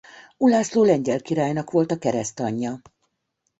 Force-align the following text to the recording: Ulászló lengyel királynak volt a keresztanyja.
Ulászló 0.37 0.83
lengyel 0.83 1.21
királynak 1.21 1.71
volt 1.71 1.91
a 1.91 1.97
keresztanyja. 1.97 2.81